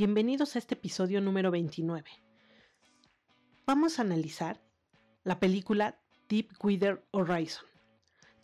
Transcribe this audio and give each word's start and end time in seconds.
Bienvenidos 0.00 0.56
a 0.56 0.58
este 0.58 0.76
episodio 0.76 1.20
número 1.20 1.50
29. 1.50 2.08
Vamos 3.66 3.98
a 3.98 4.02
analizar 4.02 4.58
la 5.24 5.38
película 5.38 6.00
Deepwater 6.26 7.04
Horizon, 7.10 7.66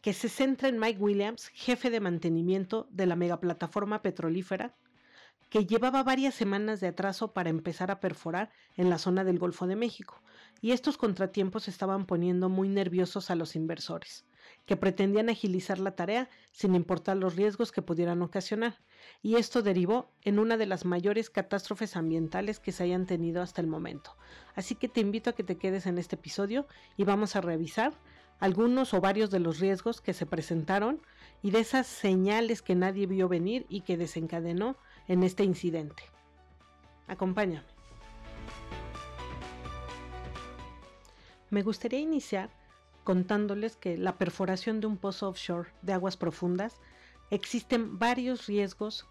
que 0.02 0.12
se 0.12 0.28
centra 0.28 0.68
en 0.68 0.78
Mike 0.78 1.00
Williams, 1.00 1.48
jefe 1.54 1.88
de 1.88 2.00
mantenimiento 2.00 2.86
de 2.90 3.06
la 3.06 3.16
megaplataforma 3.16 4.02
petrolífera, 4.02 4.76
que 5.48 5.64
llevaba 5.64 6.02
varias 6.02 6.34
semanas 6.34 6.80
de 6.80 6.88
atraso 6.88 7.32
para 7.32 7.48
empezar 7.48 7.90
a 7.90 8.00
perforar 8.00 8.50
en 8.76 8.90
la 8.90 8.98
zona 8.98 9.24
del 9.24 9.38
Golfo 9.38 9.66
de 9.66 9.76
México, 9.76 10.22
y 10.60 10.72
estos 10.72 10.98
contratiempos 10.98 11.68
estaban 11.68 12.04
poniendo 12.04 12.50
muy 12.50 12.68
nerviosos 12.68 13.30
a 13.30 13.34
los 13.34 13.56
inversores 13.56 14.26
que 14.66 14.76
pretendían 14.76 15.28
agilizar 15.28 15.78
la 15.78 15.92
tarea 15.92 16.28
sin 16.52 16.74
importar 16.74 17.16
los 17.16 17.36
riesgos 17.36 17.72
que 17.72 17.82
pudieran 17.82 18.20
ocasionar, 18.20 18.78
y 19.22 19.36
esto 19.36 19.62
derivó 19.62 20.10
en 20.22 20.38
una 20.38 20.56
de 20.56 20.66
las 20.66 20.84
mayores 20.84 21.30
catástrofes 21.30 21.96
ambientales 21.96 22.58
que 22.58 22.72
se 22.72 22.82
hayan 22.82 23.06
tenido 23.06 23.42
hasta 23.42 23.60
el 23.60 23.68
momento. 23.68 24.16
Así 24.54 24.74
que 24.74 24.88
te 24.88 25.00
invito 25.00 25.30
a 25.30 25.34
que 25.34 25.44
te 25.44 25.56
quedes 25.56 25.86
en 25.86 25.98
este 25.98 26.16
episodio 26.16 26.66
y 26.96 27.04
vamos 27.04 27.36
a 27.36 27.40
revisar 27.40 27.94
algunos 28.40 28.92
o 28.92 29.00
varios 29.00 29.30
de 29.30 29.40
los 29.40 29.60
riesgos 29.60 30.00
que 30.00 30.12
se 30.12 30.26
presentaron 30.26 31.00
y 31.42 31.52
de 31.52 31.60
esas 31.60 31.86
señales 31.86 32.60
que 32.60 32.74
nadie 32.74 33.06
vio 33.06 33.28
venir 33.28 33.66
y 33.68 33.82
que 33.82 33.96
desencadenó 33.96 34.76
en 35.08 35.22
este 35.22 35.44
incidente. 35.44 36.02
Acompáñame. 37.06 37.66
Me 41.48 41.62
gustaría 41.62 42.00
iniciar 42.00 42.50
contándoles 43.06 43.76
que 43.76 43.96
la 43.96 44.18
perforación 44.18 44.80
de 44.80 44.88
un 44.88 44.96
pozo 44.96 45.28
offshore 45.28 45.68
de 45.80 45.92
aguas 45.92 46.16
profundas 46.16 46.80
existen 47.30 48.00
varios 48.00 48.46
riesgos 48.48 49.06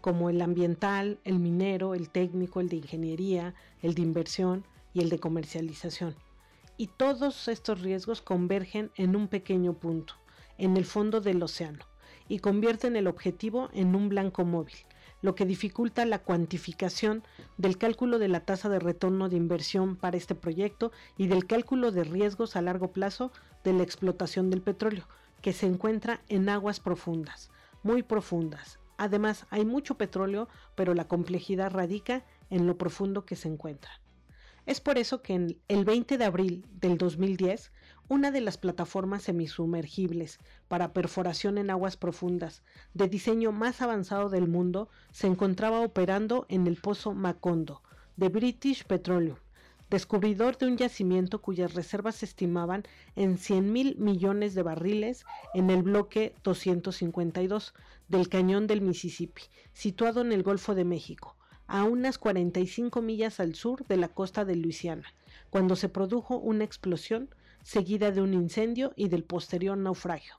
como 0.00 0.30
el 0.30 0.40
ambiental, 0.40 1.18
el 1.24 1.40
minero, 1.40 1.96
el 1.96 2.08
técnico, 2.08 2.60
el 2.60 2.68
de 2.68 2.76
ingeniería, 2.76 3.54
el 3.82 3.94
de 3.94 4.02
inversión 4.02 4.64
y 4.94 5.00
el 5.00 5.08
de 5.08 5.18
comercialización. 5.18 6.14
Y 6.76 6.86
todos 6.86 7.48
estos 7.48 7.80
riesgos 7.80 8.22
convergen 8.22 8.92
en 8.94 9.16
un 9.16 9.26
pequeño 9.26 9.74
punto, 9.74 10.14
en 10.56 10.76
el 10.76 10.84
fondo 10.84 11.20
del 11.20 11.42
océano, 11.42 11.84
y 12.28 12.38
convierten 12.38 12.96
el 12.96 13.06
objetivo 13.06 13.68
en 13.72 13.94
un 13.94 14.08
blanco 14.08 14.44
móvil, 14.44 14.76
lo 15.22 15.34
que 15.34 15.46
dificulta 15.46 16.04
la 16.04 16.18
cuantificación 16.18 17.22
del 17.56 17.78
cálculo 17.78 18.18
de 18.18 18.28
la 18.28 18.40
tasa 18.40 18.68
de 18.68 18.78
retorno 18.78 19.28
de 19.28 19.36
inversión 19.36 19.96
para 19.96 20.16
este 20.16 20.34
proyecto 20.34 20.92
y 21.16 21.28
del 21.28 21.46
cálculo 21.46 21.92
de 21.92 22.04
riesgos 22.04 22.56
a 22.56 22.62
largo 22.62 22.92
plazo 22.92 23.32
de 23.64 23.72
la 23.72 23.82
explotación 23.82 24.50
del 24.50 24.62
petróleo, 24.62 25.06
que 25.40 25.52
se 25.52 25.66
encuentra 25.66 26.20
en 26.28 26.48
aguas 26.48 26.80
profundas, 26.80 27.50
muy 27.82 28.02
profundas. 28.02 28.78
Además, 28.96 29.46
hay 29.50 29.64
mucho 29.64 29.96
petróleo, 29.96 30.48
pero 30.74 30.94
la 30.94 31.08
complejidad 31.08 31.70
radica 31.72 32.24
en 32.50 32.66
lo 32.66 32.76
profundo 32.76 33.24
que 33.24 33.36
se 33.36 33.48
encuentra. 33.48 34.00
Es 34.66 34.80
por 34.80 34.98
eso 34.98 35.22
que 35.22 35.56
el 35.66 35.84
20 35.84 36.18
de 36.18 36.24
abril 36.24 36.64
del 36.70 36.98
2010, 36.98 37.72
una 38.12 38.30
de 38.30 38.42
las 38.42 38.58
plataformas 38.58 39.22
semisumergibles 39.22 40.38
para 40.68 40.92
perforación 40.92 41.56
en 41.56 41.70
aguas 41.70 41.96
profundas 41.96 42.62
de 42.92 43.08
diseño 43.08 43.52
más 43.52 43.80
avanzado 43.80 44.28
del 44.28 44.48
mundo 44.48 44.90
se 45.12 45.28
encontraba 45.28 45.80
operando 45.80 46.44
en 46.50 46.66
el 46.66 46.76
pozo 46.76 47.14
Macondo 47.14 47.80
de 48.18 48.28
British 48.28 48.84
Petroleum, 48.84 49.38
descubridor 49.88 50.58
de 50.58 50.66
un 50.66 50.76
yacimiento 50.76 51.40
cuyas 51.40 51.72
reservas 51.72 52.16
se 52.16 52.26
estimaban 52.26 52.82
en 53.16 53.38
100 53.38 53.72
mil 53.72 53.96
millones 53.96 54.52
de 54.54 54.62
barriles 54.62 55.24
en 55.54 55.70
el 55.70 55.82
bloque 55.82 56.34
252 56.44 57.72
del 58.08 58.28
cañón 58.28 58.66
del 58.66 58.82
Mississippi, 58.82 59.44
situado 59.72 60.20
en 60.20 60.32
el 60.32 60.42
Golfo 60.42 60.74
de 60.74 60.84
México 60.84 61.34
a 61.66 61.84
unas 61.84 62.18
45 62.18 63.00
millas 63.00 63.40
al 63.40 63.54
sur 63.54 63.86
de 63.86 63.96
la 63.96 64.08
costa 64.08 64.44
de 64.44 64.56
Luisiana, 64.56 65.14
cuando 65.48 65.76
se 65.76 65.88
produjo 65.88 66.36
una 66.36 66.64
explosión 66.64 67.30
seguida 67.62 68.10
de 68.10 68.20
un 68.20 68.34
incendio 68.34 68.92
y 68.96 69.08
del 69.08 69.24
posterior 69.24 69.76
naufragio. 69.76 70.34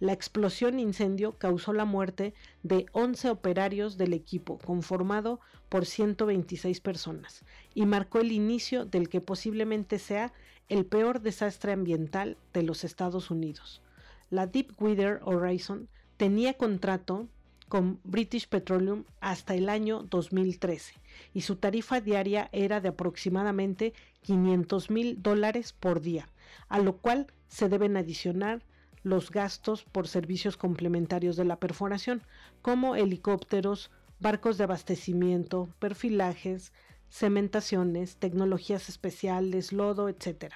La 0.00 0.12
explosión 0.12 0.80
incendio 0.80 1.38
causó 1.38 1.72
la 1.72 1.84
muerte 1.84 2.34
de 2.62 2.86
11 2.92 3.30
operarios 3.30 3.96
del 3.96 4.12
equipo, 4.12 4.58
conformado 4.58 5.40
por 5.68 5.86
126 5.86 6.80
personas, 6.80 7.44
y 7.74 7.86
marcó 7.86 8.18
el 8.18 8.32
inicio 8.32 8.84
del 8.84 9.08
que 9.08 9.20
posiblemente 9.20 9.98
sea 9.98 10.32
el 10.68 10.84
peor 10.84 11.20
desastre 11.20 11.72
ambiental 11.72 12.36
de 12.52 12.62
los 12.64 12.84
Estados 12.84 13.30
Unidos. 13.30 13.82
La 14.30 14.46
Deepwater 14.46 15.20
Horizon 15.24 15.88
tenía 16.16 16.54
contrato 16.54 17.28
con 17.74 17.98
British 18.04 18.46
Petroleum 18.46 19.02
hasta 19.20 19.56
el 19.56 19.68
año 19.68 20.04
2013 20.04 20.94
y 21.32 21.40
su 21.40 21.56
tarifa 21.56 22.00
diaria 22.00 22.48
era 22.52 22.80
de 22.80 22.90
aproximadamente 22.90 23.94
500 24.22 24.90
mil 24.90 25.20
dólares 25.20 25.72
por 25.72 26.00
día, 26.00 26.28
a 26.68 26.78
lo 26.78 26.98
cual 26.98 27.26
se 27.48 27.68
deben 27.68 27.96
adicionar 27.96 28.62
los 29.02 29.32
gastos 29.32 29.82
por 29.82 30.06
servicios 30.06 30.56
complementarios 30.56 31.34
de 31.34 31.46
la 31.46 31.58
perforación, 31.58 32.22
como 32.62 32.94
helicópteros, 32.94 33.90
barcos 34.20 34.56
de 34.56 34.62
abastecimiento, 34.62 35.68
perfilajes, 35.80 36.72
cementaciones, 37.08 38.18
tecnologías 38.18 38.88
especiales, 38.88 39.72
lodo, 39.72 40.08
etc. 40.08 40.54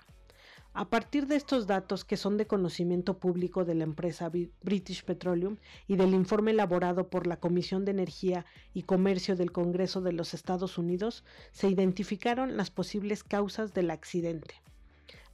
A 0.75 0.89
partir 0.91 1.27
de 1.27 1.37
estos 1.37 1.67
datos 1.67 2.05
que 2.05 2.17
son 2.17 2.37
de 2.37 2.47
conocimiento 2.47 3.19
público 3.19 3.65
de 3.65 3.75
la 3.75 3.85
empresa 3.85 4.31
British 4.63 5.05
Petroleum 5.05 5.57
y 5.89 5.97
del 5.97 6.15
informe 6.15 6.53
elaborado 6.53 7.09
por 7.09 7.27
la 7.27 7.39
Comisión 7.39 7.85
de 7.85 7.91
Energía 7.91 8.47
y 8.75 8.83
Comercio 8.83 9.35
del 9.35 9.51
Congreso 9.51 10.01
de 10.01 10.13
los 10.13 10.35
Estados 10.35 10.79
Unidos, 10.79 11.25
se 11.51 11.69
identificaron 11.69 12.57
las 12.57 12.71
posibles 12.71 13.25
causas 13.25 13.75
del 13.75 13.91
accidente. 13.91 14.55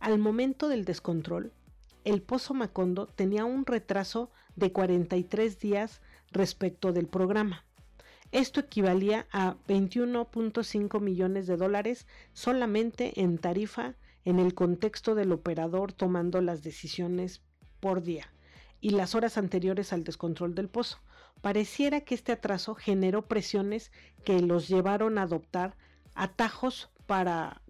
Al 0.01 0.19
momento 0.19 0.69
del 0.69 0.85
descontrol, 0.85 1.53
el 2.05 2.23
Pozo 2.23 2.55
Macondo 2.55 3.07
tenía 3.07 3.45
un 3.45 3.67
retraso 3.67 4.31
de 4.57 4.73
43 4.73 5.59
días 5.59 6.01
respecto 6.31 6.93
del 6.93 7.07
programa. 7.07 7.65
Esto 8.33 8.61
equivalía 8.61 9.27
a 9.31 9.57
21.5 9.69 11.01
millones 11.01 11.47
de 11.47 11.57
dólares 11.57 12.07
solamente 12.33 13.21
en 13.21 13.39
tarifa 13.39 13.95
en 14.25 14.39
el 14.39 14.55
contexto 14.55 15.15
del 15.15 15.33
operador 15.33 15.93
tomando 15.93 16.41
las 16.41 16.63
decisiones 16.63 17.43
por 17.81 18.03
día 18.03 18.33
y 18.81 18.91
las 18.91 19.15
horas 19.15 19.39
anteriores 19.39 19.93
al 19.93 20.05
descontrol 20.05 20.55
del 20.55 20.69
pozo. 20.69 20.99
Pareciera 21.41 22.03
que 22.03 22.15
este 22.15 22.33
atraso 22.33 22.75
generó 22.75 23.23
presiones 23.23 23.93
que 24.25 24.41
los 24.41 24.69
llevaron 24.69 25.19
a 25.19 25.23
adoptar 25.23 25.77
atajos 26.15 26.91
para 27.07 27.61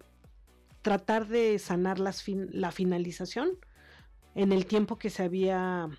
tratar 0.81 1.27
de 1.27 1.57
sanar 1.59 1.99
la 1.99 2.71
finalización 2.71 3.57
en 4.35 4.51
el 4.51 4.65
tiempo 4.65 4.97
que 4.97 5.09
se 5.09 5.23
había 5.23 5.89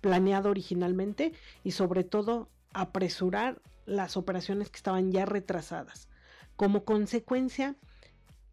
planeado 0.00 0.50
originalmente 0.50 1.32
y 1.62 1.70
sobre 1.72 2.02
todo 2.02 2.48
apresurar 2.72 3.62
las 3.86 4.16
operaciones 4.16 4.70
que 4.70 4.76
estaban 4.76 5.12
ya 5.12 5.26
retrasadas. 5.26 6.08
Como 6.56 6.84
consecuencia, 6.84 7.76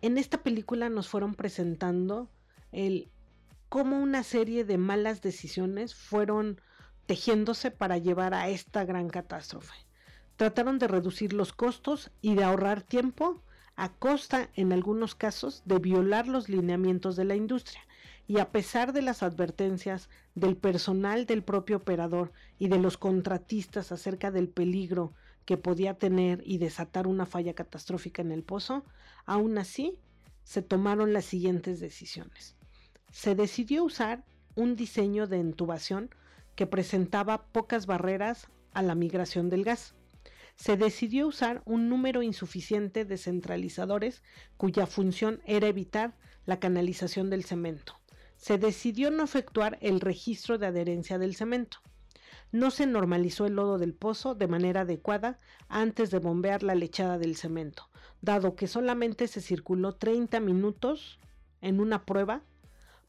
en 0.01 0.17
esta 0.17 0.43
película 0.43 0.89
nos 0.89 1.09
fueron 1.09 1.35
presentando 1.35 2.29
el 2.71 3.09
cómo 3.67 3.99
una 3.99 4.23
serie 4.23 4.65
de 4.65 4.77
malas 4.77 5.21
decisiones 5.21 5.93
fueron 5.93 6.61
tejiéndose 7.05 7.71
para 7.71 7.97
llevar 7.97 8.33
a 8.33 8.49
esta 8.49 8.85
gran 8.85 9.09
catástrofe. 9.09 9.73
Trataron 10.35 10.79
de 10.79 10.88
reducir 10.88 11.33
los 11.33 11.53
costos 11.53 12.11
y 12.21 12.35
de 12.35 12.43
ahorrar 12.43 12.81
tiempo 12.81 13.41
a 13.75 13.89
costa, 13.89 14.49
en 14.55 14.73
algunos 14.73 15.15
casos, 15.15 15.63
de 15.65 15.79
violar 15.79 16.27
los 16.27 16.49
lineamientos 16.49 17.15
de 17.15 17.25
la 17.25 17.35
industria. 17.35 17.81
Y 18.27 18.39
a 18.39 18.51
pesar 18.51 18.93
de 18.93 19.01
las 19.01 19.23
advertencias 19.23 20.09
del 20.35 20.55
personal 20.55 21.25
del 21.25 21.43
propio 21.43 21.77
operador 21.77 22.31
y 22.57 22.67
de 22.67 22.77
los 22.77 22.97
contratistas 22.97 23.91
acerca 23.91 24.31
del 24.31 24.50
peligro 24.50 25.13
que 25.50 25.57
podía 25.57 25.96
tener 25.96 26.44
y 26.46 26.60
desatar 26.60 27.07
una 27.07 27.25
falla 27.25 27.56
catastrófica 27.56 28.22
en 28.22 28.31
el 28.31 28.44
pozo, 28.44 28.86
aún 29.25 29.57
así 29.57 29.98
se 30.44 30.62
tomaron 30.62 31.12
las 31.12 31.25
siguientes 31.25 31.80
decisiones. 31.80 32.56
Se 33.12 33.34
decidió 33.34 33.84
usar 33.84 34.24
un 34.54 34.75
diseño 34.75 35.25
de 35.25 35.40
intubación 35.40 36.12
que 36.56 36.68
presentaba 36.68 37.48
pocas 37.48 37.88
barreras 37.88 38.48
a 38.74 38.84
la 38.84 38.94
migración 38.94 39.50
del 39.50 39.63
gas 39.63 39.96
se 40.56 40.78
decidió 40.78 41.25
usar 41.25 41.63
un 41.66 41.90
número 41.90 42.22
insuficiente 42.22 43.04
de 43.04 43.18
centralizadores 43.18 44.22
cuya 44.56 44.86
función 44.86 45.42
era 45.46 45.68
evitar 45.68 46.16
la 46.46 46.60
canalización 46.60 47.31
del 47.31 47.44
cemento. 47.44 48.00
Se 48.38 48.60
decidió 48.60 49.10
no 49.10 49.24
efectuar 49.24 49.80
el 49.81 50.00
registro 50.00 50.60
de 50.60 50.68
adherencia 50.68 51.18
del 51.18 51.36
cemento. 51.36 51.80
No 52.51 52.72
se 52.72 52.88
normalizó 52.88 53.46
el 53.46 53.56
lodo 53.56 53.78
del 53.78 53.94
pozo 53.94 54.34
de 54.34 54.48
manera 54.48 54.81
adecuada 54.81 55.40
antes 55.68 56.10
de 56.10 56.19
bombear 56.19 56.63
la 56.63 56.75
lechada 56.75 57.18
del 57.18 57.36
cemento, 57.36 57.90
dado 58.22 58.56
que 58.56 58.68
solamente 58.68 59.28
se 59.28 59.42
circuló 59.42 59.94
30 59.94 60.40
minutos 60.40 61.19
en 61.62 61.80
una 61.80 62.06
prueba 62.06 62.42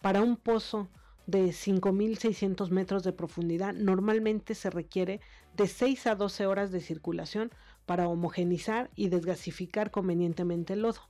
para 0.02 0.22
un 0.22 0.36
pozo 0.36 0.88
de 1.26 1.46
5.600 1.48 2.70
metros 2.70 3.02
de 3.04 3.12
profundidad, 3.12 3.72
normalmente 3.72 4.54
se 4.54 4.68
requiere 4.68 5.20
de 5.56 5.68
6 5.68 6.06
a 6.08 6.14
12 6.16 6.46
horas 6.46 6.72
de 6.72 6.80
circulación 6.80 7.50
para 7.86 8.08
homogenizar 8.08 8.90
y 8.96 9.08
desgasificar 9.08 9.90
convenientemente 9.90 10.72
el 10.72 10.82
lodo. 10.82 11.00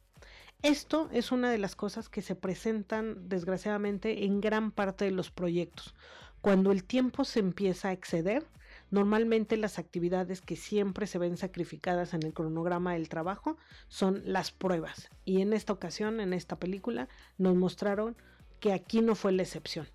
Esto 0.62 1.09
es 1.11 1.32
una 1.32 1.50
de 1.50 1.56
las 1.56 1.75
cosas 1.75 2.11
que 2.11 2.21
se 2.21 2.35
presentan 2.35 3.31
desgraciadamente 3.31 4.27
en 4.27 4.43
gran 4.43 4.73
parte 4.73 5.06
de 5.06 5.11
los 5.11 5.31
proyectos. 5.31 5.94
Cuando 6.40 6.72
el 6.72 6.84
tiempo 6.84 7.25
se 7.25 7.40
empieza 7.40 7.88
a 7.88 7.92
exceder, 7.92 8.46
normalmente 8.90 9.56
las 9.56 9.78
actividades 9.78 10.40
que 10.40 10.56
siempre 10.56 11.06
se 11.06 11.19
ven 11.19 11.37
sacrificadas 11.37 12.14
en 12.14 12.22
el 12.22 12.32
cronograma 12.32 12.94
del 12.94 13.08
trabajo 13.08 13.56
son 13.88 14.22
las 14.25 14.50
pruebas. 14.50 15.10
Y 15.25 15.42
en 15.42 15.52
esta 15.52 15.72
ocasión, 15.72 16.20
en 16.20 16.32
esta 16.32 16.58
película, 16.58 17.08
nos 17.37 17.56
mostraron 17.56 18.16
que 18.58 18.72
aquí 18.72 19.00
no 19.00 19.14
fue 19.14 19.32
la 19.32 19.42
excepción. 19.42 19.87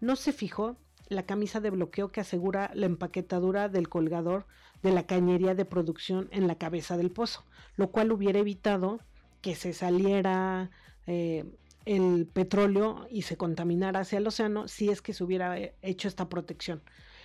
No 0.00 0.16
se 0.16 0.32
fijó 0.32 0.76
la 1.08 1.24
camisa 1.24 1.60
de 1.60 1.70
bloqueo 1.70 2.10
que 2.10 2.20
asegura 2.20 2.70
la 2.74 2.86
empaquetadura 2.86 3.68
del 3.68 3.88
colgador 3.88 4.46
de 4.82 4.92
la 4.92 5.06
cañería 5.06 5.54
de 5.54 5.64
producción 5.64 6.28
en 6.32 6.46
la 6.48 6.56
cabeza 6.56 6.96
del 6.96 7.10
pozo, 7.10 7.44
lo 7.76 7.90
cual 7.90 8.12
hubiera 8.12 8.40
evitado 8.40 9.00
que 9.40 9.54
se 9.54 9.72
saliera 9.72 10.70
eh, 11.06 11.44
el 11.84 12.26
petróleo 12.26 13.06
y 13.10 13.22
se 13.22 13.36
contaminara 13.36 14.00
hacia 14.00 14.18
el 14.18 14.26
océano 14.26 14.68
si 14.68 14.90
es 14.90 15.02
que 15.02 15.12
se 15.12 15.24
hubiera 15.24 15.58
eh, 15.58 15.74
hecho 15.82 16.08
esta 16.08 16.28
protección. 16.28 16.82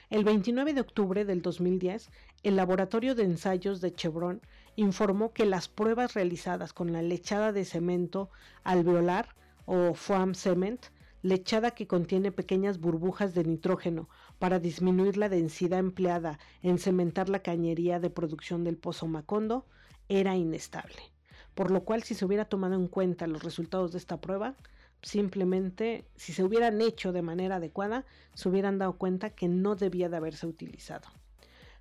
El 0.10 0.24
29 0.24 0.74
de 0.74 0.82
octubre 0.82 1.26
del 1.26 1.42
2010, 1.42 2.10
el 2.44 2.56
laboratorio 2.56 3.14
de 3.14 3.24
ensayos 3.24 3.82
de 3.82 3.94
Chevron 3.94 4.42
informó 4.76 5.34
que 5.34 5.46
las 5.46 5.68
pruebas 5.68 6.14
realizadas 6.14 6.72
con 6.72 6.94
la 6.94 7.02
lechada 7.02 7.52
de 7.52 7.66
cemento 7.66 8.30
alveolar 8.64 9.36
o 9.66 9.94
foam 9.94 10.34
cement, 10.34 10.86
lechada 11.24 11.72
que 11.72 11.88
contiene 11.88 12.32
pequeñas 12.32 12.80
burbujas 12.80 13.34
de 13.34 13.44
nitrógeno 13.44 14.08
para 14.40 14.60
disminuir 14.60 15.18
la 15.18 15.30
densidad 15.30 15.80
empleada 15.80 16.40
en 16.62 16.80
cementar 16.80 17.28
la 17.28 17.40
cañería 17.40 18.00
de 18.00 18.10
producción 18.10 18.64
del 18.64 18.78
pozo 18.78 19.08
Macondo, 19.08 19.66
era 20.08 20.38
inestable 20.38 21.17
por 21.58 21.72
lo 21.72 21.84
cual 21.84 22.04
si 22.04 22.14
se 22.14 22.24
hubiera 22.24 22.46
tomado 22.46 22.76
en 22.76 22.88
cuenta 22.88 23.26
los 23.26 23.42
resultados 23.42 23.92
de 23.92 23.98
esta 23.98 24.22
prueba, 24.22 24.54
simplemente 25.02 26.06
si 26.16 26.32
se 26.32 26.44
hubieran 26.44 26.80
hecho 26.82 27.12
de 27.12 27.24
manera 27.24 27.56
adecuada, 27.56 28.06
se 28.36 28.48
hubieran 28.48 28.78
dado 28.78 28.94
cuenta 28.94 29.32
que 29.32 29.48
no 29.48 29.76
debía 29.76 30.08
de 30.08 30.18
haberse 30.18 30.46
utilizado. 30.46 31.08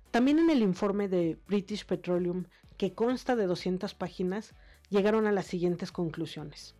También 0.09 0.39
en 0.39 0.49
el 0.49 0.63
informe 0.63 1.07
de 1.07 1.37
British 1.47 1.85
Petroleum, 1.85 2.45
que 2.77 2.95
consta 2.95 3.35
de 3.35 3.45
200 3.45 3.93
páginas, 3.93 4.55
llegaron 4.89 5.27
a 5.27 5.31
las 5.31 5.45
siguientes 5.45 5.91
conclusiones. 5.91 6.73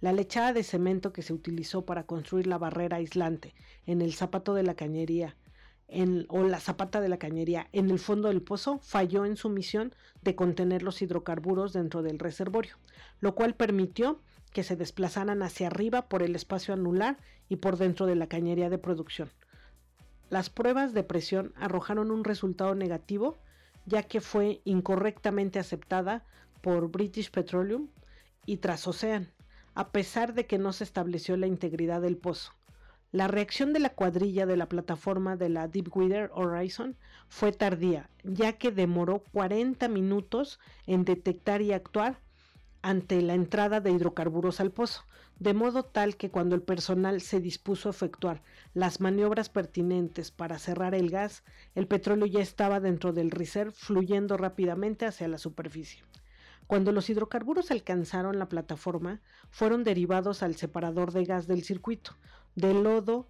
La 0.00 0.12
lechada 0.12 0.52
de 0.52 0.64
cemento 0.64 1.12
que 1.12 1.22
se 1.22 1.34
utilizó 1.34 1.86
para 1.86 2.02
construir 2.02 2.48
la 2.48 2.58
barrera 2.58 2.96
aislante 2.96 3.54
en 3.86 4.02
el 4.02 4.12
zapato 4.12 4.54
de 4.54 4.64
la 4.64 4.74
cañería 4.74 5.36
o 6.28 6.42
la 6.44 6.60
zapata 6.60 7.00
de 7.00 7.08
la 7.08 7.18
cañería 7.18 7.68
en 7.72 7.90
el 7.90 7.98
fondo 7.98 8.28
del 8.28 8.42
pozo 8.42 8.78
falló 8.82 9.24
en 9.24 9.36
su 9.36 9.48
misión 9.48 9.94
de 10.22 10.34
contener 10.34 10.82
los 10.82 11.02
hidrocarburos 11.02 11.72
dentro 11.72 12.02
del 12.02 12.18
reservorio, 12.18 12.76
lo 13.20 13.34
cual 13.34 13.54
permitió 13.54 14.20
que 14.52 14.62
se 14.62 14.76
desplazaran 14.76 15.42
hacia 15.42 15.66
arriba 15.66 16.08
por 16.08 16.22
el 16.22 16.34
espacio 16.34 16.74
anular 16.74 17.18
y 17.48 17.56
por 17.56 17.76
dentro 17.76 18.06
de 18.06 18.14
la 18.14 18.28
cañería 18.28 18.70
de 18.70 18.78
producción. 18.78 19.30
Las 20.30 20.48
pruebas 20.48 20.94
de 20.94 21.02
presión 21.02 21.52
arrojaron 21.56 22.10
un 22.10 22.24
resultado 22.24 22.74
negativo, 22.74 23.38
ya 23.84 24.02
que 24.02 24.20
fue 24.20 24.62
incorrectamente 24.64 25.58
aceptada 25.58 26.24
por 26.62 26.90
British 26.90 27.30
Petroleum 27.30 27.88
y 28.46 28.56
Transocean, 28.56 29.30
a 29.74 29.90
pesar 29.90 30.34
de 30.34 30.46
que 30.46 30.58
no 30.58 30.72
se 30.72 30.84
estableció 30.84 31.36
la 31.36 31.46
integridad 31.46 32.00
del 32.00 32.16
pozo. 32.16 32.52
La 33.14 33.28
reacción 33.28 33.72
de 33.72 33.78
la 33.78 33.90
cuadrilla 33.90 34.44
de 34.44 34.56
la 34.56 34.68
plataforma 34.68 35.36
de 35.36 35.48
la 35.48 35.68
Deepwater 35.68 36.32
Horizon 36.34 36.96
fue 37.28 37.52
tardía, 37.52 38.10
ya 38.24 38.54
que 38.54 38.72
demoró 38.72 39.22
40 39.30 39.86
minutos 39.86 40.58
en 40.84 41.04
detectar 41.04 41.62
y 41.62 41.72
actuar 41.72 42.18
ante 42.82 43.22
la 43.22 43.34
entrada 43.34 43.80
de 43.80 43.92
hidrocarburos 43.92 44.58
al 44.58 44.72
pozo, 44.72 45.04
de 45.38 45.54
modo 45.54 45.84
tal 45.84 46.16
que 46.16 46.32
cuando 46.32 46.56
el 46.56 46.62
personal 46.62 47.20
se 47.20 47.38
dispuso 47.38 47.88
a 47.88 47.92
efectuar 47.92 48.42
las 48.72 49.00
maniobras 49.00 49.48
pertinentes 49.48 50.32
para 50.32 50.58
cerrar 50.58 50.92
el 50.92 51.08
gas, 51.08 51.44
el 51.76 51.86
petróleo 51.86 52.26
ya 52.26 52.40
estaba 52.40 52.80
dentro 52.80 53.12
del 53.12 53.30
riser 53.30 53.70
fluyendo 53.70 54.36
rápidamente 54.36 55.06
hacia 55.06 55.28
la 55.28 55.38
superficie. 55.38 56.02
Cuando 56.66 56.92
los 56.92 57.10
hidrocarburos 57.10 57.70
alcanzaron 57.70 58.38
la 58.38 58.48
plataforma, 58.48 59.20
fueron 59.50 59.84
derivados 59.84 60.42
al 60.42 60.56
separador 60.56 61.12
de 61.12 61.24
gas 61.24 61.46
del 61.46 61.62
circuito, 61.62 62.16
del 62.54 62.82
lodo 62.82 63.28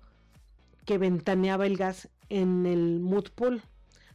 que 0.84 0.98
ventaneaba 0.98 1.66
el 1.66 1.76
gas 1.76 2.08
en 2.28 2.66
el 2.66 3.00
mud 3.00 3.28
pool, 3.34 3.62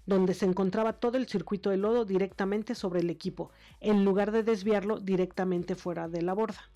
donde 0.06 0.34
se 0.34 0.46
encontraba 0.46 0.94
todo 0.94 1.18
el 1.18 1.28
circuito 1.28 1.70
de 1.70 1.78
lodo 1.78 2.06
directamente 2.06 2.76
sobre 2.76 3.02
el 3.02 3.10
equipo, 3.10 3.52
en 3.80 4.06
lugar 4.06 4.32
de 4.32 4.44
desviarlo 4.44 5.00
directamente 5.00 5.76
fuera 5.76 6.08
de 6.08 6.22
la 6.22 6.34
borda. 6.34 6.70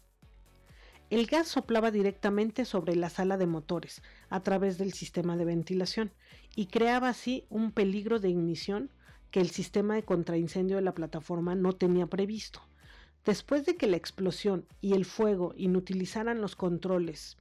El 1.09 1.27
gas 1.27 1.47
soplaba 1.47 1.91
directamente 1.91 2.65
sobre 2.65 2.95
la 2.95 3.09
sala 3.09 3.37
de 3.37 3.45
motores 3.45 4.01
a 4.29 4.41
través 4.41 4.77
del 4.77 4.93
sistema 4.93 5.37
de 5.37 5.45
ventilación 5.45 6.11
y 6.55 6.67
creaba 6.67 7.09
así 7.09 7.45
un 7.49 7.71
peligro 7.71 8.19
de 8.19 8.29
ignición 8.29 8.89
que 9.33 9.41
el 9.41 9.49
sistema 9.49 9.95
de 9.95 10.03
contraincendio 10.03 10.75
de 10.75 10.83
la 10.83 10.93
plataforma 10.93 11.55
no 11.55 11.73
tenía 11.73 12.05
previsto. 12.05 12.61
Después 13.25 13.65
de 13.65 13.77
que 13.77 13.87
la 13.87 13.97
explosión 13.97 14.67
y 14.79 14.93
el 14.93 15.05
fuego 15.05 15.55
inutilizaran 15.57 16.39
los 16.39 16.55
controles 16.55 17.39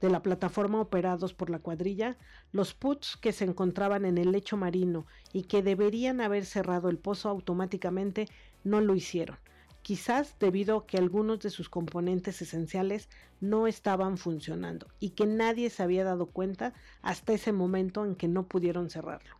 de 0.00 0.08
la 0.08 0.22
plataforma 0.22 0.80
operados 0.80 1.34
por 1.34 1.50
la 1.50 1.58
cuadrilla, 1.58 2.16
los 2.52 2.72
puts 2.72 3.18
que 3.18 3.32
se 3.32 3.44
encontraban 3.44 4.06
en 4.06 4.16
el 4.16 4.32
lecho 4.32 4.56
marino 4.56 5.04
y 5.30 5.42
que 5.42 5.62
deberían 5.62 6.22
haber 6.22 6.46
cerrado 6.46 6.88
el 6.88 6.96
pozo 6.96 7.28
automáticamente 7.28 8.26
no 8.64 8.80
lo 8.80 8.94
hicieron, 8.94 9.36
quizás 9.82 10.38
debido 10.38 10.78
a 10.78 10.86
que 10.86 10.96
algunos 10.96 11.40
de 11.40 11.50
sus 11.50 11.68
componentes 11.68 12.40
esenciales 12.40 13.10
no 13.42 13.66
estaban 13.66 14.16
funcionando 14.16 14.86
y 15.00 15.10
que 15.10 15.26
nadie 15.26 15.68
se 15.68 15.82
había 15.82 16.02
dado 16.02 16.30
cuenta 16.30 16.72
hasta 17.02 17.34
ese 17.34 17.52
momento 17.52 18.06
en 18.06 18.14
que 18.14 18.26
no 18.26 18.46
pudieron 18.46 18.88
cerrarlo. 18.88 19.39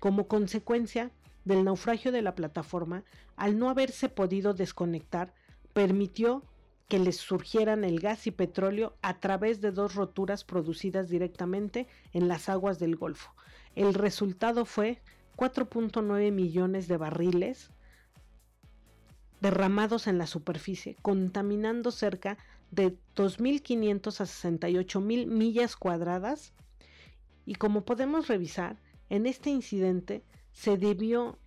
Como 0.00 0.26
consecuencia 0.26 1.12
del 1.44 1.64
naufragio 1.64 2.10
de 2.10 2.22
la 2.22 2.34
plataforma, 2.34 3.04
al 3.36 3.58
no 3.58 3.70
haberse 3.70 4.08
podido 4.08 4.54
desconectar, 4.54 5.32
permitió 5.72 6.42
que 6.88 6.98
les 6.98 7.18
surgieran 7.18 7.84
el 7.84 8.00
gas 8.00 8.26
y 8.26 8.32
petróleo 8.32 8.96
a 9.02 9.20
través 9.20 9.60
de 9.60 9.70
dos 9.70 9.94
roturas 9.94 10.42
producidas 10.42 11.08
directamente 11.08 11.86
en 12.12 12.26
las 12.26 12.48
aguas 12.48 12.80
del 12.80 12.96
Golfo. 12.96 13.30
El 13.76 13.94
resultado 13.94 14.64
fue 14.64 15.00
4.9 15.36 16.32
millones 16.32 16.88
de 16.88 16.96
barriles 16.96 17.70
derramados 19.40 20.06
en 20.06 20.18
la 20.18 20.26
superficie, 20.26 20.96
contaminando 21.00 21.90
cerca 21.90 22.38
de 22.70 22.96
2.500 23.16 24.20
a 24.20 24.24
68.000 24.24 25.26
millas 25.26 25.76
cuadradas. 25.76 26.52
Y 27.46 27.54
como 27.54 27.84
podemos 27.84 28.28
revisar, 28.28 28.76
en 29.10 29.26
este 29.26 29.50
incidente 29.50 30.24
se 30.52 30.78
debió 30.78 31.38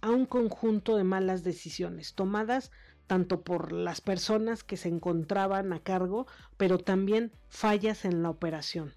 a 0.00 0.10
un 0.10 0.24
conjunto 0.24 0.96
de 0.96 1.04
malas 1.04 1.44
decisiones 1.44 2.14
tomadas 2.14 2.70
tanto 3.08 3.40
por 3.40 3.72
las 3.72 4.00
personas 4.00 4.62
que 4.62 4.76
se 4.76 4.88
encontraban 4.88 5.72
a 5.72 5.80
cargo, 5.80 6.26
pero 6.56 6.78
también 6.78 7.32
fallas 7.48 8.04
en 8.04 8.22
la 8.22 8.30
operación. 8.30 8.92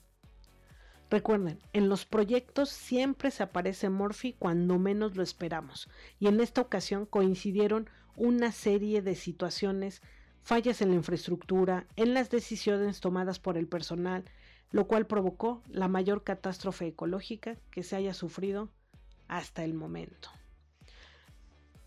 Recuerden, 1.09 1.59
en 1.73 1.89
los 1.89 2.05
proyectos 2.05 2.69
siempre 2.69 3.31
se 3.31 3.43
aparece 3.43 3.89
Murphy 3.89 4.33
cuando 4.37 4.77
menos 4.77 5.15
lo 5.15 5.23
esperamos, 5.23 5.89
y 6.19 6.27
en 6.27 6.39
esta 6.39 6.61
ocasión 6.61 7.05
coincidieron 7.05 7.89
una 8.15 8.51
serie 8.51 9.01
de 9.01 9.15
situaciones, 9.15 10.01
fallas 10.43 10.81
en 10.81 10.89
la 10.89 10.95
infraestructura, 10.95 11.87
en 11.95 12.13
las 12.13 12.29
decisiones 12.29 12.99
tomadas 12.99 13.39
por 13.39 13.57
el 13.57 13.67
personal, 13.67 14.25
lo 14.71 14.87
cual 14.87 15.05
provocó 15.05 15.61
la 15.67 15.87
mayor 15.87 16.23
catástrofe 16.23 16.87
ecológica 16.87 17.57
que 17.71 17.83
se 17.83 17.95
haya 17.95 18.13
sufrido 18.13 18.69
hasta 19.27 19.63
el 19.63 19.73
momento. 19.73 20.29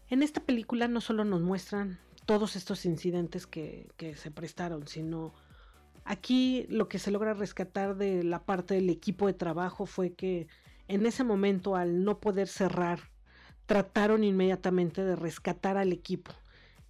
En 0.09 0.23
esta 0.23 0.41
película 0.41 0.87
no 0.88 1.00
solo 1.00 1.25
nos 1.25 1.41
muestran 1.41 1.99
todos 2.26 2.57
estos 2.57 2.85
incidentes 2.87 3.47
que, 3.47 3.91
se 4.17 4.31
prestaron, 4.31 4.87
sino 4.87 5.35
aquí 6.05 6.67
lo 6.69 6.88
que 6.88 6.99
se 6.99 7.11
logra 7.11 7.35
rescatar 7.35 7.97
de 7.97 8.23
la 8.23 8.45
parte 8.45 8.75
del 8.75 8.91
equipo 8.91 9.26
de 9.26 9.35
trabajo 9.35 9.87
fue 9.87 10.12
que 10.12 10.47
en 10.88 11.07
ese 11.07 11.25
momento 11.25 11.76
al 11.76 12.05
no 12.05 12.21
poder 12.21 12.49
cerrar, 12.49 13.00
trataron 13.67 14.25
inmediatamente 14.25 15.03
de 15.03 15.17
rescatar 15.17 15.79
al 15.79 15.93
equipo 15.93 16.33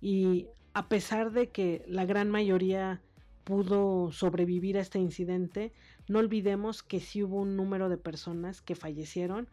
y 0.01 0.49
a 0.73 0.89
pesar 0.89 1.31
de 1.31 1.51
que 1.51 1.85
la 1.87 2.05
gran 2.05 2.31
mayoría 2.31 3.01
pudo 3.45 4.11
sobrevivir 4.13 4.77
a 4.77 4.81
este 4.81 4.99
incidente, 4.99 5.73
no 6.09 6.19
olvidemos 6.19 6.83
que 6.83 7.01
sí 7.01 7.23
hubo 7.23 7.41
un 7.41 7.57
número 7.57 7.89
de 7.89 7.99
personas 7.99 8.61
que 8.63 8.75
fallecieron 8.75 9.49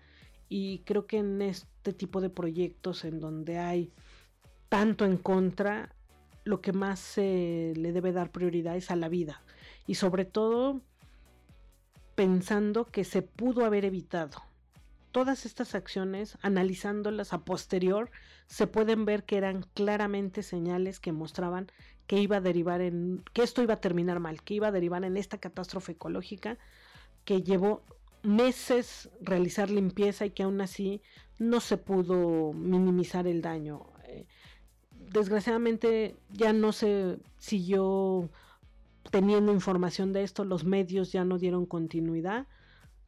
y 0.50 0.80
creo 0.80 1.06
que 1.06 1.18
en 1.18 1.42
este 1.42 1.94
tipo 1.94 2.20
de 2.22 2.30
proyectos 2.30 3.06
en 3.06 3.20
donde 3.20 3.58
hay 3.58 3.92
tanto 4.70 5.06
en 5.06 5.18
contra, 5.18 5.96
lo 6.44 6.62
que 6.62 6.74
más 6.74 7.00
se 7.00 7.74
le 7.76 7.92
debe 7.92 8.12
dar 8.12 8.32
prioridad 8.32 8.76
es 8.76 8.90
a 8.92 8.96
la 8.96 9.10
vida. 9.10 9.44
Y 9.86 9.96
sobre 9.96 10.26
todo 10.26 10.82
pensando 12.16 12.86
que 12.86 13.04
se 13.04 13.22
pudo 13.22 13.66
haber 13.66 13.86
evitado. 13.86 14.42
Todas 15.12 15.46
estas 15.46 15.76
acciones, 15.76 16.38
analizándolas 16.42 17.34
a 17.34 17.44
posterior, 17.44 18.12
se 18.48 18.68
pueden 18.68 19.06
ver 19.06 19.24
que 19.24 19.38
eran 19.38 19.66
claramente 19.74 20.44
señales 20.44 21.00
que 21.00 21.12
mostraban 21.12 21.72
que 22.12 22.20
iba 22.20 22.36
a 22.36 22.42
derivar 22.42 22.82
en 22.82 23.24
que 23.32 23.42
esto 23.42 23.64
iba 23.64 23.76
a 23.76 23.80
terminar 23.80 24.20
mal, 24.20 24.42
que 24.42 24.56
iba 24.56 24.68
a 24.68 24.72
derivar 24.74 25.06
en 25.06 25.16
esta 25.16 25.38
catástrofe 25.38 25.94
ecológica 25.94 26.58
que 27.24 27.42
llevó 27.42 27.84
meses 28.22 29.10
realizar 29.22 29.70
limpieza 29.70 30.26
y 30.26 30.32
que 30.32 30.44
aún 30.44 30.60
así 30.60 31.02
no 31.40 31.62
se 31.62 31.78
pudo 31.78 32.52
minimizar 32.52 33.28
el 33.28 33.42
daño. 33.42 33.86
Eh, 34.04 34.28
desgraciadamente 34.92 36.18
ya 36.34 36.52
no 36.52 36.74
se 36.74 37.18
siguió 37.38 38.30
teniendo 39.10 39.54
información 39.54 40.12
de 40.12 40.24
esto, 40.24 40.44
los 40.44 40.66
medios 40.66 41.14
ya 41.14 41.24
no 41.24 41.38
dieron 41.38 41.66
continuidad, 41.66 42.46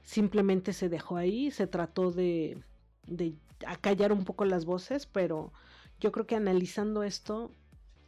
simplemente 0.02 0.72
se 0.72 0.88
dejó 0.88 1.18
ahí, 1.18 1.52
se 1.52 1.68
trató 1.68 2.14
de, 2.14 2.58
de 3.06 3.36
acallar 3.68 4.14
un 4.14 4.24
poco 4.24 4.46
las 4.46 4.64
voces, 4.64 5.08
pero 5.08 5.52
yo 6.00 6.14
creo 6.14 6.26
que 6.26 6.38
analizando 6.38 7.04
esto 7.04 7.54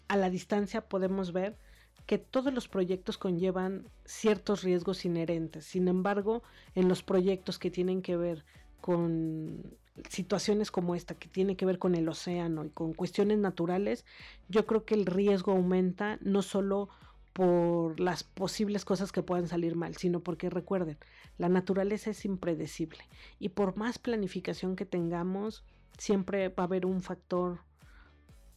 a 0.07 0.17
la 0.17 0.29
distancia 0.29 0.87
podemos 0.87 1.33
ver 1.33 1.57
que 2.05 2.17
todos 2.17 2.53
los 2.53 2.67
proyectos 2.67 3.17
conllevan 3.17 3.87
ciertos 4.05 4.63
riesgos 4.63 5.05
inherentes. 5.05 5.65
Sin 5.65 5.87
embargo, 5.87 6.43
en 6.75 6.87
los 6.87 7.01
proyectos 7.03 7.57
que 7.57 7.71
tienen 7.71 8.01
que 8.01 8.15
ver 8.15 8.45
con 8.81 9.75
situaciones 10.09 10.71
como 10.71 10.93
esta, 10.93 11.15
que 11.15 11.29
tiene 11.29 11.55
que 11.55 11.65
ver 11.65 11.79
con 11.79 11.95
el 11.95 12.07
océano 12.07 12.65
y 12.65 12.69
con 12.69 12.93
cuestiones 12.93 13.39
naturales, 13.39 14.05
yo 14.49 14.65
creo 14.65 14.85
que 14.85 14.93
el 14.93 15.05
riesgo 15.05 15.53
aumenta 15.53 16.19
no 16.21 16.41
solo 16.41 16.89
por 17.33 17.99
las 17.99 18.23
posibles 18.23 18.85
cosas 18.85 19.11
que 19.11 19.23
puedan 19.23 19.47
salir 19.47 19.75
mal, 19.75 19.95
sino 19.95 20.21
porque 20.21 20.49
recuerden, 20.49 20.97
la 21.37 21.49
naturaleza 21.49 22.11
es 22.11 22.23
impredecible 22.23 22.99
y 23.39 23.49
por 23.49 23.75
más 23.75 23.97
planificación 23.99 24.75
que 24.75 24.85
tengamos, 24.85 25.65
siempre 25.97 26.49
va 26.49 26.63
a 26.63 26.67
haber 26.67 26.85
un 26.85 27.01
factor 27.01 27.59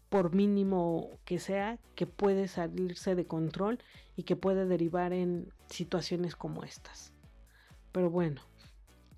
por 0.08 0.34
mínimo 0.34 1.18
que 1.24 1.38
sea, 1.38 1.78
que 1.94 2.06
puede 2.06 2.48
salirse 2.48 3.14
de 3.14 3.26
control 3.26 3.78
y 4.16 4.22
que 4.22 4.36
puede 4.36 4.66
derivar 4.66 5.12
en 5.12 5.52
situaciones 5.68 6.36
como 6.36 6.64
estas. 6.64 7.12
Pero 7.92 8.10
bueno, 8.10 8.40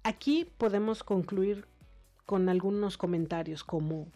aquí 0.02 0.48
podemos 0.58 1.04
concluir 1.04 1.66
con 2.26 2.48
algunos 2.48 2.96
comentarios 2.96 3.64
como 3.64 4.08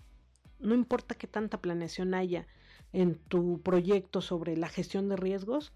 no 0.61 0.75
importa 0.75 1.15
que 1.15 1.27
tanta 1.27 1.61
planeación 1.61 2.15
haya 2.15 2.47
en 2.93 3.17
tu 3.17 3.61
proyecto 3.61 4.21
sobre 4.21 4.57
la 4.57 4.69
gestión 4.69 5.09
de 5.09 5.17
riesgos, 5.17 5.73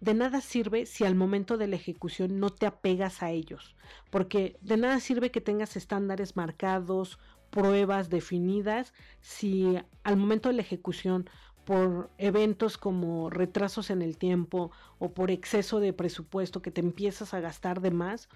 de 0.00 0.14
nada 0.14 0.40
sirve 0.40 0.86
si 0.86 1.04
al 1.04 1.14
momento 1.14 1.56
de 1.56 1.66
la 1.66 1.76
ejecución 1.76 2.38
no 2.38 2.50
te 2.50 2.66
apegas 2.66 3.22
a 3.22 3.30
ellos, 3.30 3.76
porque 4.10 4.56
de 4.60 4.76
nada 4.76 5.00
sirve 5.00 5.30
que 5.30 5.40
tengas 5.40 5.76
estándares 5.76 6.36
marcados, 6.36 7.18
pruebas 7.50 8.10
definidas 8.10 8.92
si 9.20 9.78
al 10.04 10.16
momento 10.16 10.48
de 10.48 10.54
la 10.56 10.62
ejecución 10.62 11.28
por 11.64 12.10
eventos 12.16 12.78
como 12.78 13.28
retrasos 13.28 13.90
en 13.90 14.00
el 14.00 14.16
tiempo 14.16 14.70
o 14.98 15.12
por 15.12 15.30
exceso 15.30 15.80
de 15.80 15.92
presupuesto 15.92 16.62
que 16.62 16.70
te 16.70 16.80
empiezas 16.80 17.34
a 17.34 17.40
gastar 17.40 17.82
de 17.82 17.90
más, 17.90 18.28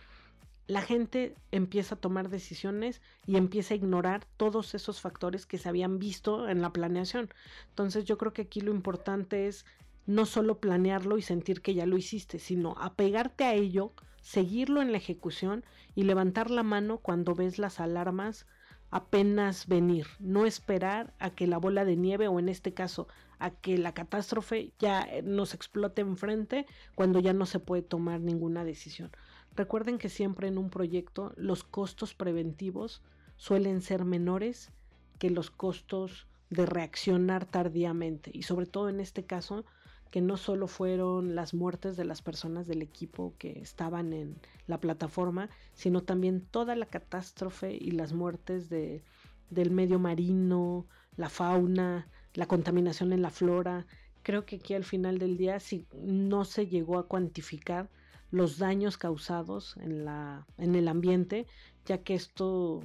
la 0.67 0.83
gente 0.83 1.35
empieza 1.51 1.95
a 1.95 1.99
tomar 1.99 2.29
decisiones 2.29 3.01
y 3.27 3.37
empieza 3.37 3.75
a 3.75 3.79
ignorar 3.79 4.27
todos 4.37 4.75
esos 4.75 5.01
factores 5.01 5.47
que 5.47 5.59
se 5.59 5.69
habían 5.69 5.99
visto 5.99 6.49
en 6.49 6.61
la 6.61 6.73
planeación. 6.73 7.31
Entonces 7.71 8.05
yo 8.05 8.19
creo 8.19 8.33
que 8.33 8.43
aquí 8.43 8.61
lo 8.61 8.71
importante 8.71 9.49
es 9.49 9.65
no 10.07 10.27
solo 10.27 10.59
planearlo 10.59 11.17
y 11.19 11.23
sentir 11.23 11.63
que 11.63 11.75
ya 11.75 11.87
lo 11.87 11.97
hiciste, 11.97 12.39
sino 12.39 12.75
apegarte 12.79 13.45
a 13.45 13.55
ello, 13.55 13.93
seguirlo 14.21 14.83
en 14.83 14.93
la 14.93 14.99
ejecución 14.99 15.65
y 15.95 16.05
levantar 16.05 16.51
la 16.51 16.63
mano 16.63 16.99
cuando 16.99 17.35
ves 17.35 17.59
las 17.59 17.81
alarmas 17.81 18.47
apenas 18.93 19.67
venir, 19.67 20.07
no 20.21 20.45
esperar 20.45 21.15
a 21.19 21.31
que 21.31 21.47
la 21.47 21.57
bola 21.57 21.85
de 21.85 21.97
nieve 21.97 22.29
o 22.29 22.39
en 22.39 22.51
este 22.51 22.75
caso 22.75 23.09
a 23.39 23.51
que 23.51 23.79
la 23.79 23.95
catástrofe 23.95 24.73
ya 24.79 25.01
eh, 25.03 25.23
nos 25.23 25.55
explote 25.55 26.03
enfrente 26.03 26.67
cuando 26.95 27.19
ya 27.19 27.33
no 27.33 27.47
se 27.47 27.59
puede 27.59 27.83
tomar 27.83 28.21
ninguna 28.21 28.65
decisión. 28.65 29.11
Recuerden 29.57 29.97
que 29.97 30.11
siempre 30.11 30.47
en 30.47 30.59
un 30.59 30.69
proyecto 30.69 31.33
los 31.37 31.65
costos 31.65 32.15
preventivos 32.15 33.03
suelen 33.37 33.81
ser 33.81 34.05
menores 34.05 34.71
que 35.19 35.31
los 35.31 35.51
costos 35.51 36.27
de 36.51 36.67
reaccionar 36.67 37.47
tardíamente 37.47 38.31
y 38.33 38.43
sobre 38.43 38.67
todo 38.67 38.91
en 38.91 39.01
este 39.01 39.25
caso 39.25 39.65
que 40.13 40.21
no 40.21 40.37
solo 40.37 40.69
fueron 40.69 41.35
las 41.35 41.55
muertes 41.55 41.97
de 41.97 42.05
las 42.05 42.21
personas 42.21 42.67
del 42.67 42.83
equipo 42.83 43.33
que 43.39 43.59
estaban 43.61 44.13
en 44.13 44.37
la 44.67 44.79
plataforma, 44.79 45.49
sino 45.73 46.03
también 46.03 46.43
toda 46.43 46.77
la 46.77 46.85
catástrofe 46.85 47.73
y 47.73 47.93
las 47.93 48.13
muertes 48.13 48.69
de, 48.69 49.03
del 49.49 49.71
medio 49.71 49.99
marino, 49.99 50.87
la 51.17 51.31
fauna, 51.31 52.09
la 52.35 52.45
contaminación 52.45 53.15
en 53.15 53.23
la 53.23 53.31
flora. 53.31 53.87
Creo 54.23 54.45
que 54.45 54.57
aquí 54.57 54.75
al 54.75 54.85
final 54.85 55.19
del 55.19 55.39
día 55.39 55.59
si 55.61 55.87
no 56.03 56.45
se 56.45 56.67
llegó 56.67 56.99
a 56.99 57.09
cuantificar 57.09 57.89
los 58.31 58.59
daños 58.59 58.99
causados 58.99 59.79
en, 59.79 60.05
la, 60.05 60.47
en 60.59 60.75
el 60.75 60.89
ambiente, 60.89 61.47
ya 61.87 62.03
que 62.03 62.13
esto, 62.13 62.83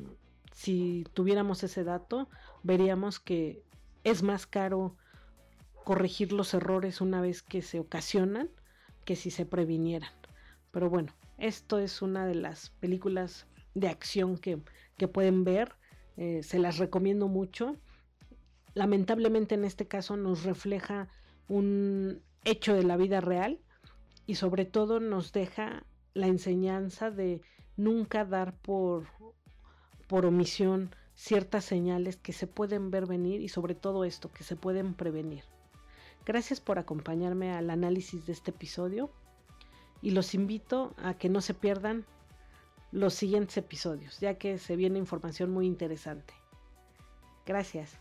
si 0.54 1.06
tuviéramos 1.14 1.62
ese 1.62 1.84
dato, 1.84 2.30
veríamos 2.64 3.20
que 3.20 3.64
es 4.06 4.24
más 4.24 4.48
caro 4.48 4.96
corregir 5.88 6.34
los 6.34 6.54
errores 6.54 7.00
una 7.00 7.22
vez 7.22 7.42
que 7.42 7.62
se 7.62 7.80
ocasionan 7.80 8.50
que 9.06 9.16
si 9.16 9.32
se 9.32 9.46
previnieran. 9.46 10.12
Pero 10.72 10.90
bueno, 10.90 11.14
esto 11.38 11.80
es 11.80 12.02
una 12.02 12.28
de 12.28 12.36
las 12.36 12.72
películas 12.72 13.48
de 13.74 13.88
acción 13.88 14.38
que, 14.38 14.58
pueden 15.08 15.46
ver. 15.46 15.78
Eh, 16.18 16.44
se 16.44 16.60
las 16.60 16.78
recomiendo 16.78 17.30
mucho. 17.30 17.78
Lamentablemente 18.74 19.56
en 19.56 19.64
este 19.64 19.88
caso 19.88 20.18
nos 20.18 20.44
refleja 20.44 21.08
un 21.48 22.22
hecho 22.44 22.74
de 22.74 22.84
la 22.84 22.98
vida 22.98 23.22
real 23.22 23.62
y 24.26 24.36
sobre 24.36 24.66
todo 24.66 25.00
nos 25.00 25.32
deja 25.32 25.86
la 26.14 26.28
enseñanza 26.28 27.12
de 27.12 27.40
nunca 27.78 28.26
dar 28.26 28.58
por, 28.58 29.06
por 30.10 30.26
omisión 30.26 30.94
ciertas 31.16 31.64
señales 31.64 32.18
que 32.18 32.34
se 32.34 32.46
pueden 32.46 32.92
ver 32.92 33.06
venir 33.06 33.40
y 33.40 33.48
sobre 33.48 33.74
todo 33.74 34.04
esto, 34.04 34.30
que 34.34 34.44
se 34.44 34.58
pueden 34.58 34.94
prevenir. 34.94 35.46
Gracias 36.28 36.60
por 36.60 36.78
acompañarme 36.78 37.54
al 37.54 37.70
análisis 37.70 38.26
de 38.26 38.34
este 38.34 38.52
episodio 38.52 39.10
y 40.02 40.12
los 40.12 40.34
invito 40.34 40.94
a 40.98 41.14
que 41.14 41.30
no 41.30 41.40
se 41.40 41.54
pierdan 41.54 42.06
los 42.92 43.14
siguientes 43.14 43.56
episodios, 43.56 44.20
ya 44.20 44.38
que 44.38 44.58
se 44.58 44.76
viene 44.76 45.00
información 45.00 45.52
muy 45.52 45.66
interesante. 45.66 46.34
Gracias. 47.46 47.98